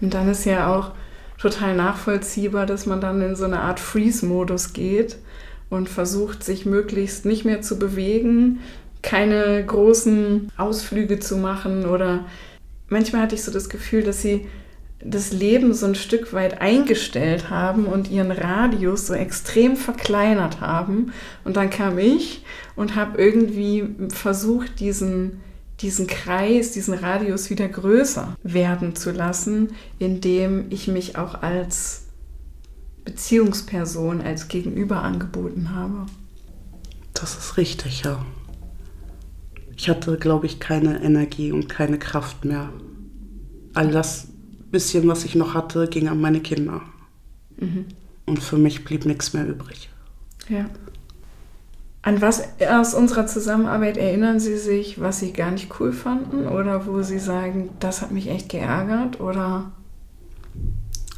Und 0.00 0.12
dann 0.12 0.28
ist 0.28 0.44
ja 0.44 0.75
auch 0.75 0.90
total 1.40 1.75
nachvollziehbar, 1.75 2.66
dass 2.66 2.87
man 2.87 3.00
dann 3.00 3.23
in 3.23 3.35
so 3.35 3.44
eine 3.44 3.61
Art 3.61 3.80
Freeze-Modus 3.80 4.73
geht 4.73 5.16
und 5.70 5.88
versucht, 5.88 6.44
sich 6.44 6.66
möglichst 6.66 7.25
nicht 7.25 7.44
mehr 7.44 7.62
zu 7.62 7.78
bewegen, 7.78 8.61
keine 9.02 9.64
großen 9.64 10.52
Ausflüge 10.59 11.18
zu 11.18 11.38
machen 11.38 11.87
oder 11.87 12.26
manchmal 12.90 13.23
hatte 13.23 13.35
ich 13.35 13.42
so 13.42 13.50
das 13.50 13.70
Gefühl, 13.70 14.02
dass 14.02 14.20
sie 14.20 14.47
das 15.02 15.32
Leben 15.32 15.73
so 15.73 15.87
ein 15.87 15.94
Stück 15.94 16.35
weit 16.35 16.61
eingestellt 16.61 17.49
haben 17.49 17.87
und 17.87 18.11
ihren 18.11 18.30
Radius 18.30 19.06
so 19.06 19.14
extrem 19.14 19.76
verkleinert 19.76 20.61
haben. 20.61 21.14
Und 21.42 21.56
dann 21.56 21.70
kam 21.70 21.99
ich 21.99 22.44
und 22.76 22.97
habe 22.97 23.16
irgendwie 23.16 23.88
versucht, 24.11 24.78
diesen 24.78 25.40
diesen 25.80 26.06
Kreis, 26.06 26.72
diesen 26.72 26.94
Radius 26.94 27.50
wieder 27.50 27.68
größer 27.68 28.37
werden 28.42 28.94
zu 28.96 29.10
lassen, 29.10 29.70
indem 29.99 30.66
ich 30.70 30.88
mich 30.88 31.16
auch 31.16 31.42
als 31.42 32.06
Beziehungsperson, 33.04 34.20
als 34.20 34.49
Gegenüber 34.49 35.02
angeboten 35.02 35.75
habe. 35.75 36.06
Das 37.14 37.37
ist 37.37 37.56
richtig, 37.56 38.02
ja. 38.02 38.25
Ich 39.76 39.88
hatte, 39.88 40.18
glaube 40.18 40.46
ich, 40.46 40.60
keine 40.60 41.02
Energie 41.02 41.52
und 41.52 41.68
keine 41.68 41.99
Kraft 41.99 42.44
mehr. 42.44 42.70
All 43.72 43.90
das 43.90 44.28
bisschen, 44.70 45.08
was 45.08 45.25
ich 45.25 45.34
noch 45.34 45.54
hatte, 45.54 45.88
ging 45.88 46.08
an 46.08 46.20
meine 46.20 46.40
Kinder. 46.40 46.82
Mhm. 47.58 47.87
Und 48.26 48.42
für 48.42 48.56
mich 48.56 48.84
blieb 48.84 49.06
nichts 49.06 49.32
mehr 49.32 49.46
übrig. 49.46 49.88
Ja. 50.49 50.66
An 52.02 52.23
was 52.23 52.42
aus 52.66 52.95
unserer 52.95 53.26
Zusammenarbeit 53.26 53.99
erinnern 53.99 54.40
Sie 54.40 54.57
sich, 54.57 55.00
was 55.00 55.21
Sie 55.21 55.33
gar 55.33 55.50
nicht 55.50 55.69
cool 55.78 55.92
fanden 55.92 56.49
oder 56.49 56.87
wo 56.87 57.02
Sie 57.02 57.19
sagen, 57.19 57.71
das 57.78 58.00
hat 58.00 58.11
mich 58.11 58.28
echt 58.28 58.49
geärgert 58.49 59.21
oder? 59.21 59.71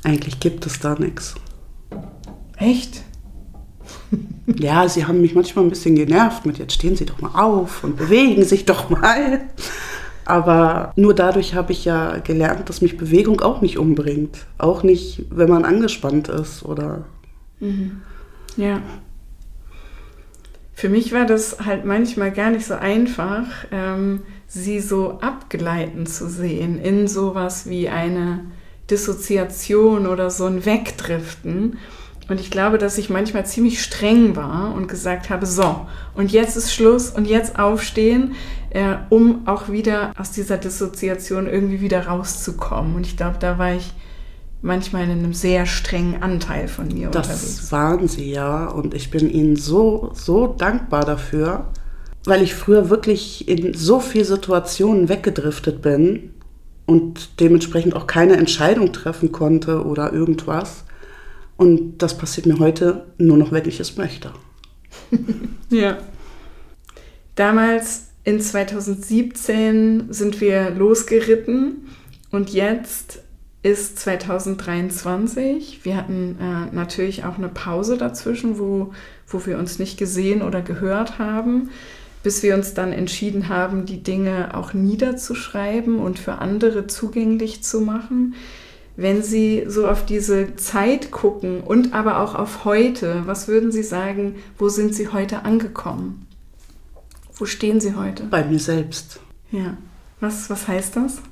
Eigentlich 0.03 0.41
gibt 0.41 0.67
es 0.67 0.81
da 0.81 0.95
nichts. 0.95 1.35
Echt? 2.57 3.03
Ja, 4.59 4.89
Sie 4.89 5.07
haben 5.07 5.21
mich 5.21 5.37
manchmal 5.37 5.65
ein 5.65 5.71
bisschen 5.71 5.95
genervt 5.95 6.45
mit, 6.47 6.59
jetzt 6.59 6.75
stehen 6.75 6.97
Sie 6.97 7.07
doch 7.07 7.21
mal 7.21 7.41
auf 7.41 7.85
und 7.85 7.97
bewegen 7.97 8.45
sich 8.45 8.65
doch 8.65 8.91
mal. 8.91 9.41
Aber 10.25 10.93
nur 10.97 11.15
dadurch 11.15 11.55
habe 11.55 11.73
ich 11.73 11.85
ja 11.85 12.19
gelernt, 12.19 12.69
dass 12.69 12.81
mich 12.81 12.97
Bewegung 12.97 13.41
auch 13.41 13.61
nicht 13.61 13.79
umbringt. 13.79 14.47
Auch 14.59 14.83
nicht, 14.83 15.25
wenn 15.31 15.49
man 15.49 15.65
angespannt 15.65 16.29
ist 16.29 16.65
oder. 16.65 17.05
Mhm. 17.61 18.03
Ja. 18.57 18.83
Für 20.83 20.89
mich 20.89 21.12
war 21.12 21.27
das 21.27 21.59
halt 21.65 21.85
manchmal 21.85 22.33
gar 22.33 22.51
nicht 22.51 22.67
so 22.67 22.75
einfach, 22.75 23.47
ähm, 23.71 24.23
sie 24.49 24.81
so 24.81 25.21
abgleiten 25.21 26.07
zu 26.07 26.29
sehen 26.29 26.81
in 26.81 27.07
sowas 27.07 27.69
wie 27.69 27.89
eine 27.89 28.47
Dissoziation 28.91 30.09
oder 30.09 30.29
so 30.29 30.47
ein 30.47 30.67
Wegdriften. 30.67 31.79
Und 32.29 32.41
ich 32.41 32.51
glaube, 32.51 32.79
dass 32.79 32.99
ich 32.99 33.11
manchmal 33.11 33.47
ziemlich 33.47 33.81
streng 33.81 34.35
war 34.35 34.75
und 34.75 34.89
gesagt 34.89 35.31
habe, 35.31 35.47
so, 35.47 35.87
und 36.17 36.33
jetzt 36.33 36.57
ist 36.57 36.75
Schluss 36.75 37.11
und 37.11 37.29
jetzt 37.29 37.61
aufstehen, 37.61 38.35
äh, 38.71 38.97
um 39.09 39.47
auch 39.47 39.69
wieder 39.69 40.11
aus 40.19 40.33
dieser 40.33 40.57
Dissoziation 40.59 41.47
irgendwie 41.47 41.81
wieder 41.81 42.09
rauszukommen. 42.09 42.97
Und 42.97 43.07
ich 43.07 43.17
glaube, 43.17 43.37
da 43.39 43.57
war 43.57 43.73
ich 43.73 43.93
manchmal 44.62 45.04
in 45.04 45.11
einem 45.11 45.35
sehr 45.35 45.66
strengen 45.66 46.23
Anteil 46.23 46.69
von 46.69 46.88
mir 46.88 47.09
das 47.11 47.26
unterwegs. 47.26 47.57
Das 47.57 47.73
waren 47.73 48.09
sie 48.09 48.31
ja 48.31 48.69
und 48.69 48.95
ich 48.95 49.11
bin 49.11 49.28
ihnen 49.28 49.57
so, 49.57 50.12
so 50.14 50.47
dankbar 50.47 51.04
dafür, 51.04 51.66
weil 52.25 52.42
ich 52.42 52.54
früher 52.54 52.88
wirklich 52.88 53.49
in 53.49 53.75
so 53.75 54.00
viele 54.00 54.25
Situationen 54.25 55.09
weggedriftet 55.09 55.83
bin 55.83 56.31
und 56.87 57.40
dementsprechend 57.40 57.95
auch 57.95 58.07
keine 58.07 58.37
Entscheidung 58.37 58.92
treffen 58.92 59.33
konnte 59.33 59.85
oder 59.85 60.12
irgendwas. 60.12 60.85
Und 61.57 61.99
das 61.99 62.16
passiert 62.16 62.47
mir 62.47 62.59
heute 62.59 63.07
nur 63.19 63.37
noch, 63.37 63.52
wenn 63.52 63.69
ich 63.69 63.81
es 63.81 63.97
möchte. 63.97 64.33
ja. 65.71 65.99
Damals 67.35 68.09
in 68.25 68.40
2017 68.40 70.12
sind 70.12 70.40
wir 70.40 70.71
losgeritten 70.71 71.88
und 72.31 72.50
jetzt 72.50 73.22
ist 73.62 73.99
2023. 74.00 75.81
Wir 75.85 75.97
hatten 75.97 76.37
äh, 76.40 76.75
natürlich 76.75 77.25
auch 77.25 77.38
eine 77.38 77.49
Pause 77.49 77.97
dazwischen, 77.97 78.59
wo, 78.59 78.92
wo 79.28 79.47
wir 79.47 79.59
uns 79.59 79.78
nicht 79.78 79.99
gesehen 79.99 80.42
oder 80.42 80.62
gehört 80.62 81.19
haben, 81.19 81.71
bis 82.23 82.42
wir 82.42 82.54
uns 82.54 82.75
dann 82.75 82.92
entschieden 82.92 83.49
haben, 83.49 83.87
die 83.87 84.02
Dinge 84.02 84.54
auch 84.54 84.75
niederzuschreiben 84.75 85.99
und 85.99 86.19
für 86.19 86.38
andere 86.38 86.87
zugänglich 86.88 87.62
zu 87.62 87.81
machen. 87.81 88.35
Wenn 88.97 89.23
Sie 89.23 89.64
so 89.69 89.88
auf 89.88 90.04
diese 90.04 90.57
Zeit 90.57 91.11
gucken 91.11 91.61
und 91.62 91.95
aber 91.95 92.21
auch 92.21 92.35
auf 92.35 92.64
heute, 92.64 93.23
was 93.26 93.49
würden 93.49 93.73
Sie 93.73 93.83
sagen, 93.83 94.37
wo 94.59 94.69
sind 94.69 94.95
Sie 94.95 95.09
heute 95.09 95.45
angekommen? 95.45 96.26
Wo 97.33 97.47
stehen 97.47 97.81
Sie 97.81 97.95
heute? 97.95 98.25
Bei 98.25 98.45
mir 98.45 98.59
selbst. 98.59 99.21
Ja. 99.50 99.76
Was, 100.21 100.50
was 100.50 100.69
heißt 100.69 100.97
das? 100.97 101.23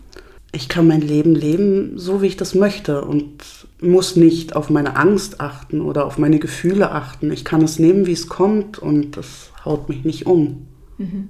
Ich 0.52 0.68
kann 0.68 0.86
mein 0.86 1.00
Leben 1.00 1.34
leben, 1.34 1.98
so 1.98 2.22
wie 2.22 2.26
ich 2.26 2.36
das 2.36 2.54
möchte 2.54 3.04
und 3.04 3.44
muss 3.80 4.16
nicht 4.16 4.56
auf 4.56 4.68
meine 4.68 4.96
Angst 4.96 5.40
achten 5.40 5.80
oder 5.80 6.04
auf 6.04 6.18
meine 6.18 6.38
Gefühle 6.38 6.90
achten. 6.90 7.30
Ich 7.32 7.44
kann 7.44 7.62
es 7.62 7.78
nehmen, 7.78 8.06
wie 8.06 8.12
es 8.12 8.28
kommt 8.28 8.78
und 8.78 9.16
das 9.16 9.52
haut 9.64 9.88
mich 9.88 10.04
nicht 10.04 10.26
um. 10.26 10.66
Mhm. 10.98 11.28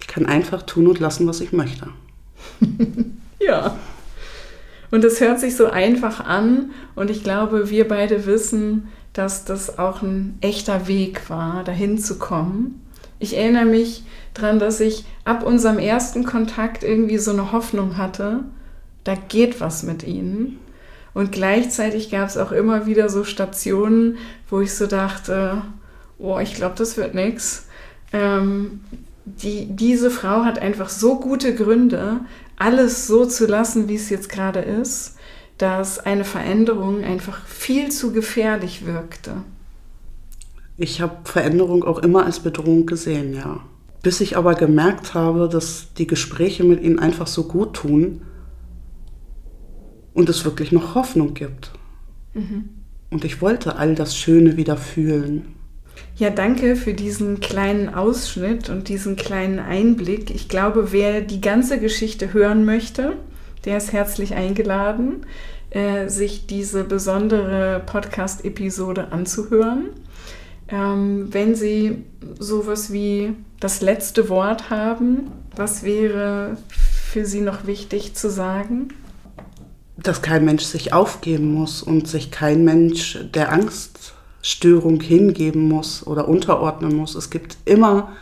Ich 0.00 0.06
kann 0.06 0.26
einfach 0.26 0.62
tun 0.62 0.86
und 0.86 1.00
lassen, 1.00 1.26
was 1.26 1.40
ich 1.40 1.52
möchte. 1.52 1.88
ja. 3.40 3.76
Und 4.92 5.04
es 5.04 5.20
hört 5.20 5.40
sich 5.40 5.56
so 5.56 5.66
einfach 5.66 6.20
an 6.20 6.70
und 6.94 7.10
ich 7.10 7.24
glaube, 7.24 7.70
wir 7.70 7.88
beide 7.88 8.24
wissen, 8.24 8.88
dass 9.12 9.44
das 9.44 9.78
auch 9.78 10.02
ein 10.02 10.38
echter 10.40 10.86
Weg 10.86 11.28
war, 11.28 11.64
dahin 11.64 11.98
zu 11.98 12.18
kommen. 12.18 12.85
Ich 13.18 13.36
erinnere 13.36 13.64
mich 13.64 14.04
daran, 14.34 14.58
dass 14.58 14.80
ich 14.80 15.04
ab 15.24 15.44
unserem 15.44 15.78
ersten 15.78 16.24
Kontakt 16.24 16.82
irgendwie 16.82 17.18
so 17.18 17.30
eine 17.30 17.52
Hoffnung 17.52 17.96
hatte, 17.96 18.44
da 19.04 19.14
geht 19.14 19.60
was 19.60 19.82
mit 19.82 20.02
ihnen. 20.02 20.58
Und 21.14 21.32
gleichzeitig 21.32 22.10
gab 22.10 22.28
es 22.28 22.36
auch 22.36 22.52
immer 22.52 22.86
wieder 22.86 23.08
so 23.08 23.24
Stationen, 23.24 24.18
wo 24.50 24.60
ich 24.60 24.74
so 24.74 24.86
dachte, 24.86 25.62
oh, 26.18 26.38
ich 26.38 26.54
glaube, 26.54 26.74
das 26.76 26.96
wird 26.98 27.14
nichts. 27.14 27.68
Ähm, 28.12 28.80
die, 29.24 29.66
diese 29.66 30.10
Frau 30.10 30.44
hat 30.44 30.58
einfach 30.58 30.88
so 30.88 31.18
gute 31.18 31.54
Gründe, 31.54 32.20
alles 32.58 33.06
so 33.06 33.24
zu 33.24 33.46
lassen, 33.46 33.88
wie 33.88 33.96
es 33.96 34.10
jetzt 34.10 34.28
gerade 34.28 34.60
ist, 34.60 35.16
dass 35.58 35.98
eine 35.98 36.24
Veränderung 36.24 37.02
einfach 37.02 37.46
viel 37.46 37.90
zu 37.90 38.12
gefährlich 38.12 38.84
wirkte. 38.86 39.36
Ich 40.78 41.00
habe 41.00 41.16
Veränderung 41.24 41.84
auch 41.84 41.98
immer 41.98 42.24
als 42.26 42.40
Bedrohung 42.40 42.86
gesehen, 42.86 43.34
ja. 43.34 43.60
Bis 44.02 44.20
ich 44.20 44.36
aber 44.36 44.54
gemerkt 44.54 45.14
habe, 45.14 45.48
dass 45.48 45.92
die 45.94 46.06
Gespräche 46.06 46.64
mit 46.64 46.82
ihnen 46.82 46.98
einfach 46.98 47.26
so 47.26 47.44
gut 47.44 47.74
tun 47.74 48.22
und 50.14 50.28
es 50.28 50.44
wirklich 50.44 50.72
noch 50.72 50.94
Hoffnung 50.94 51.34
gibt. 51.34 51.72
Mhm. 52.34 52.68
Und 53.10 53.24
ich 53.24 53.40
wollte 53.40 53.76
all 53.76 53.94
das 53.94 54.16
Schöne 54.16 54.56
wieder 54.56 54.76
fühlen. 54.76 55.54
Ja, 56.16 56.30
danke 56.30 56.76
für 56.76 56.94
diesen 56.94 57.40
kleinen 57.40 57.92
Ausschnitt 57.92 58.70
und 58.70 58.88
diesen 58.88 59.16
kleinen 59.16 59.58
Einblick. 59.58 60.30
Ich 60.34 60.48
glaube, 60.48 60.92
wer 60.92 61.20
die 61.20 61.40
ganze 61.40 61.78
Geschichte 61.78 62.32
hören 62.32 62.64
möchte, 62.64 63.16
der 63.64 63.76
ist 63.76 63.92
herzlich 63.92 64.34
eingeladen, 64.34 65.26
äh, 65.70 66.08
sich 66.08 66.46
diese 66.46 66.84
besondere 66.84 67.82
Podcast-Episode 67.84 69.12
anzuhören. 69.12 69.90
Ähm, 70.68 71.32
wenn 71.32 71.54
Sie 71.54 72.04
sowas 72.38 72.92
wie 72.92 73.34
das 73.60 73.80
letzte 73.80 74.28
Wort 74.28 74.70
haben, 74.70 75.30
was 75.54 75.82
wäre 75.82 76.56
für 76.68 77.24
Sie 77.24 77.40
noch 77.40 77.66
wichtig 77.66 78.14
zu 78.14 78.30
sagen? 78.30 78.88
Dass 79.96 80.22
kein 80.22 80.44
Mensch 80.44 80.64
sich 80.64 80.92
aufgeben 80.92 81.54
muss 81.54 81.82
und 81.82 82.08
sich 82.08 82.30
kein 82.30 82.64
Mensch 82.64 83.18
der 83.34 83.52
Angststörung 83.52 85.00
hingeben 85.00 85.68
muss 85.68 86.06
oder 86.06 86.28
unterordnen 86.28 86.94
muss. 86.94 87.14
Es 87.14 87.30
gibt 87.30 87.56
immer 87.64 88.12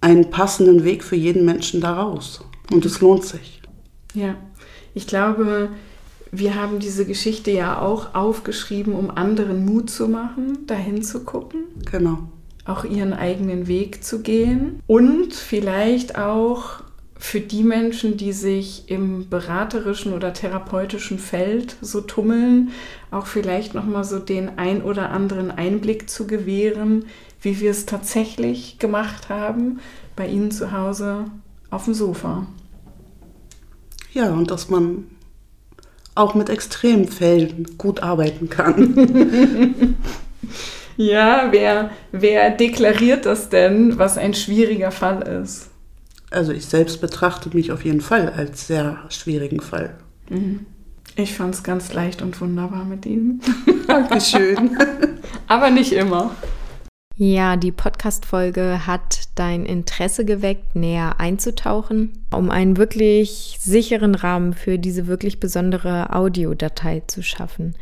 einen 0.00 0.30
passenden 0.30 0.84
Weg 0.84 1.02
für 1.02 1.16
jeden 1.16 1.46
Menschen 1.46 1.80
daraus. 1.80 2.44
Und 2.70 2.84
es 2.84 3.00
lohnt 3.00 3.24
sich. 3.24 3.62
Ja, 4.12 4.34
ich 4.92 5.06
glaube, 5.06 5.70
wir 6.38 6.54
haben 6.54 6.78
diese 6.78 7.06
Geschichte 7.06 7.50
ja 7.50 7.80
auch 7.80 8.14
aufgeschrieben, 8.14 8.94
um 8.94 9.10
anderen 9.10 9.64
Mut 9.64 9.90
zu 9.90 10.08
machen, 10.08 10.66
dahin 10.66 11.02
zu 11.02 11.24
gucken. 11.24 11.64
Genau. 11.90 12.18
Auch 12.64 12.84
ihren 12.84 13.12
eigenen 13.12 13.66
Weg 13.66 14.04
zu 14.04 14.22
gehen. 14.22 14.80
Und 14.86 15.34
vielleicht 15.34 16.18
auch 16.18 16.82
für 17.16 17.40
die 17.40 17.62
Menschen, 17.62 18.16
die 18.16 18.32
sich 18.32 18.90
im 18.90 19.28
beraterischen 19.28 20.12
oder 20.12 20.32
therapeutischen 20.32 21.18
Feld 21.18 21.76
so 21.80 22.00
tummeln, 22.00 22.70
auch 23.10 23.26
vielleicht 23.26 23.74
nochmal 23.74 24.04
so 24.04 24.18
den 24.18 24.58
ein 24.58 24.82
oder 24.82 25.10
anderen 25.10 25.50
Einblick 25.50 26.10
zu 26.10 26.26
gewähren, 26.26 27.06
wie 27.40 27.60
wir 27.60 27.70
es 27.70 27.86
tatsächlich 27.86 28.78
gemacht 28.78 29.28
haben, 29.28 29.78
bei 30.16 30.26
Ihnen 30.26 30.50
zu 30.50 30.72
Hause 30.72 31.26
auf 31.70 31.84
dem 31.84 31.94
Sofa. 31.94 32.46
Ja, 34.12 34.32
und 34.32 34.50
dass 34.50 34.70
man 34.70 35.04
auch 36.14 36.34
mit 36.34 36.48
Extremfällen 36.48 37.66
gut 37.78 38.02
arbeiten 38.02 38.48
kann. 38.48 39.96
ja, 40.96 41.48
wer, 41.50 41.90
wer 42.12 42.50
deklariert 42.50 43.26
das 43.26 43.48
denn, 43.48 43.98
was 43.98 44.16
ein 44.16 44.34
schwieriger 44.34 44.90
Fall 44.90 45.22
ist? 45.22 45.70
Also 46.30 46.52
ich 46.52 46.66
selbst 46.66 47.00
betrachte 47.00 47.50
mich 47.54 47.72
auf 47.72 47.84
jeden 47.84 48.00
Fall 48.00 48.32
als 48.36 48.66
sehr 48.66 48.98
schwierigen 49.08 49.60
Fall. 49.60 49.94
Mhm. 50.28 50.66
Ich 51.16 51.34
fand 51.34 51.54
es 51.54 51.62
ganz 51.62 51.92
leicht 51.92 52.22
und 52.22 52.40
wunderbar 52.40 52.84
mit 52.84 53.06
Ihnen. 53.06 53.40
Dankeschön. 53.86 54.76
Aber 55.46 55.70
nicht 55.70 55.92
immer. 55.92 56.34
Ja, 57.16 57.56
die 57.56 57.70
Podcast-Folge 57.70 58.88
hat 58.88 59.28
dein 59.36 59.66
Interesse 59.66 60.24
geweckt, 60.24 60.74
näher 60.74 61.20
einzutauchen, 61.20 62.24
um 62.32 62.50
einen 62.50 62.76
wirklich 62.76 63.56
sicheren 63.60 64.16
Rahmen 64.16 64.52
für 64.52 64.80
diese 64.80 65.06
wirklich 65.06 65.38
besondere 65.38 66.12
Audiodatei 66.12 67.04
zu 67.06 67.22
schaffen. 67.22 67.76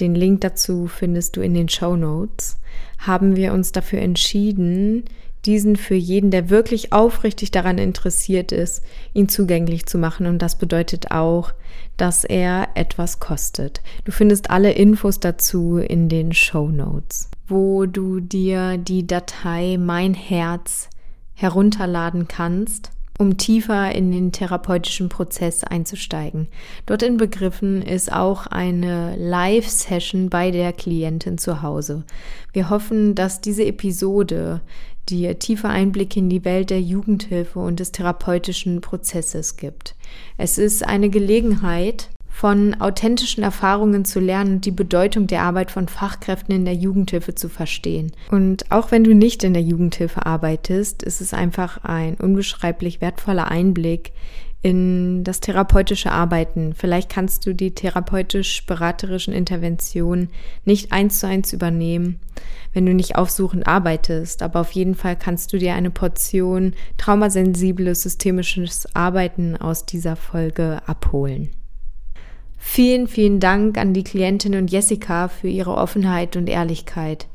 Den 0.00 0.14
Link 0.14 0.40
dazu 0.40 0.86
findest 0.86 1.36
du 1.36 1.42
in 1.42 1.52
den 1.52 1.68
Show 1.68 1.94
Notes. 1.94 2.58
Haben 2.96 3.36
wir 3.36 3.52
uns 3.52 3.72
dafür 3.72 4.00
entschieden, 4.00 5.04
diesen 5.44 5.76
für 5.76 5.94
jeden, 5.94 6.30
der 6.30 6.48
wirklich 6.48 6.90
aufrichtig 6.90 7.50
daran 7.50 7.76
interessiert 7.76 8.50
ist, 8.50 8.82
ihn 9.12 9.28
zugänglich 9.28 9.84
zu 9.84 9.98
machen. 9.98 10.24
Und 10.24 10.40
das 10.40 10.56
bedeutet 10.56 11.10
auch, 11.10 11.52
dass 11.98 12.24
er 12.24 12.68
etwas 12.76 13.20
kostet. 13.20 13.82
Du 14.06 14.12
findest 14.12 14.48
alle 14.48 14.72
Infos 14.72 15.20
dazu 15.20 15.76
in 15.76 16.08
den 16.08 16.32
Show 16.32 16.68
Notes 16.68 17.29
wo 17.50 17.86
du 17.86 18.20
dir 18.20 18.78
die 18.78 19.06
Datei 19.06 19.76
Mein 19.78 20.14
Herz 20.14 20.88
herunterladen 21.34 22.28
kannst, 22.28 22.90
um 23.18 23.36
tiefer 23.36 23.94
in 23.94 24.12
den 24.12 24.32
therapeutischen 24.32 25.08
Prozess 25.08 25.64
einzusteigen. 25.64 26.48
Dort 26.86 27.02
in 27.02 27.18
Begriffen 27.18 27.82
ist 27.82 28.10
auch 28.10 28.46
eine 28.46 29.14
Live-Session 29.16 30.30
bei 30.30 30.50
der 30.50 30.72
Klientin 30.72 31.36
zu 31.36 31.60
Hause. 31.60 32.04
Wir 32.52 32.70
hoffen, 32.70 33.14
dass 33.14 33.40
diese 33.40 33.66
Episode 33.66 34.62
dir 35.08 35.38
tiefe 35.38 35.68
Einblicke 35.68 36.20
in 36.20 36.30
die 36.30 36.44
Welt 36.44 36.70
der 36.70 36.80
Jugendhilfe 36.80 37.58
und 37.58 37.80
des 37.80 37.92
therapeutischen 37.92 38.80
Prozesses 38.80 39.56
gibt. 39.56 39.96
Es 40.38 40.56
ist 40.56 40.86
eine 40.86 41.10
Gelegenheit, 41.10 42.08
von 42.40 42.80
authentischen 42.80 43.42
Erfahrungen 43.42 44.06
zu 44.06 44.18
lernen 44.18 44.54
und 44.54 44.64
die 44.64 44.70
Bedeutung 44.70 45.26
der 45.26 45.42
Arbeit 45.42 45.70
von 45.70 45.88
Fachkräften 45.88 46.54
in 46.54 46.64
der 46.64 46.72
Jugendhilfe 46.72 47.34
zu 47.34 47.50
verstehen. 47.50 48.12
Und 48.30 48.72
auch 48.72 48.90
wenn 48.90 49.04
du 49.04 49.14
nicht 49.14 49.44
in 49.44 49.52
der 49.52 49.62
Jugendhilfe 49.62 50.24
arbeitest, 50.24 51.02
ist 51.02 51.20
es 51.20 51.34
einfach 51.34 51.84
ein 51.84 52.14
unbeschreiblich 52.14 53.02
wertvoller 53.02 53.50
Einblick 53.50 54.12
in 54.62 55.22
das 55.22 55.40
therapeutische 55.40 56.12
Arbeiten. 56.12 56.72
Vielleicht 56.74 57.10
kannst 57.10 57.44
du 57.44 57.54
die 57.54 57.74
therapeutisch-beraterischen 57.74 59.34
Interventionen 59.34 60.30
nicht 60.64 60.92
eins 60.92 61.20
zu 61.20 61.26
eins 61.26 61.52
übernehmen, 61.52 62.20
wenn 62.72 62.86
du 62.86 62.94
nicht 62.94 63.16
aufsuchend 63.16 63.66
arbeitest, 63.66 64.42
aber 64.42 64.60
auf 64.60 64.72
jeden 64.72 64.94
Fall 64.94 65.16
kannst 65.16 65.52
du 65.52 65.58
dir 65.58 65.74
eine 65.74 65.90
Portion 65.90 66.72
traumasensibles 66.96 68.00
systemisches 68.00 68.88
Arbeiten 68.96 69.58
aus 69.58 69.84
dieser 69.84 70.16
Folge 70.16 70.80
abholen. 70.86 71.50
Vielen, 72.62 73.08
vielen 73.08 73.40
Dank 73.40 73.78
an 73.78 73.94
die 73.94 74.04
Klientin 74.04 74.54
und 74.54 74.70
Jessica 74.70 75.28
für 75.28 75.48
ihre 75.48 75.74
Offenheit 75.74 76.36
und 76.36 76.48
Ehrlichkeit. 76.48 77.26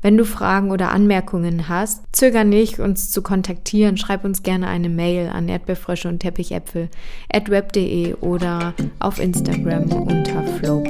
Wenn 0.00 0.16
du 0.16 0.24
Fragen 0.24 0.70
oder 0.70 0.92
Anmerkungen 0.92 1.68
hast, 1.68 2.04
zöger 2.12 2.44
nicht, 2.44 2.78
uns 2.78 3.10
zu 3.10 3.20
kontaktieren. 3.20 3.96
Schreib 3.96 4.24
uns 4.24 4.44
gerne 4.44 4.68
eine 4.68 4.88
Mail 4.88 5.28
an 5.28 5.48
erdbeerfrösche 5.48 6.08
und 6.08 6.20
teppichäpfel 6.20 6.88
at 7.30 7.50
web.de 7.50 8.14
oder 8.20 8.74
auf 9.00 9.18
Instagram 9.18 9.90
unter 9.90 10.44
flow. 10.44 10.84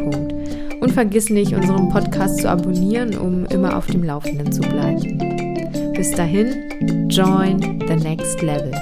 Und 0.81 0.92
vergiss 0.92 1.31
nicht, 1.31 1.55
unseren 1.55 1.88
Podcast 1.88 2.42
zu 2.42 2.51
abonnieren, 2.51 3.16
um 3.16 3.46
immer 3.46 3.77
auf 3.77 3.87
dem 3.87 4.05
Laufenden 4.05 4.53
zu 4.53 4.61
bleiben. 4.61 5.18
Bis 5.94 6.11
dahin, 6.12 7.09
join 7.09 7.81
the 7.88 7.96
next 7.96 8.42
level. 8.42 8.72